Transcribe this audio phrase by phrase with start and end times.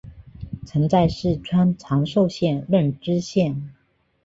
[0.65, 3.71] 曾在四川长寿县任知县。